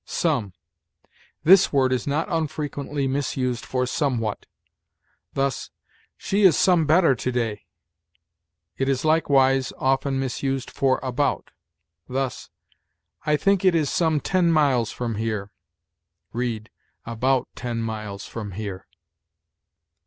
SOME. 0.03 0.51
This 1.43 1.71
word 1.71 1.93
is 1.93 2.07
not 2.07 2.27
unfrequently 2.27 3.07
misused 3.07 3.63
for 3.63 3.85
somewhat; 3.85 4.47
thus, 5.33 5.69
"She 6.17 6.41
is 6.41 6.57
some 6.57 6.87
better 6.87 7.13
to 7.13 7.31
day." 7.31 7.67
It 8.77 8.89
is 8.89 9.05
likewise 9.05 9.71
often 9.77 10.19
misused 10.19 10.71
for 10.71 10.99
about; 11.03 11.51
thus, 12.09 12.49
"I 13.27 13.37
think 13.37 13.63
it 13.63 13.75
is 13.75 13.91
some 13.91 14.19
ten 14.21 14.51
miles 14.51 14.91
from 14.91 15.17
here": 15.17 15.51
read, 16.33 16.71
"about 17.05 17.47
ten 17.55 17.83
miles 17.83 18.25
from 18.25 18.53
here." 18.53 18.87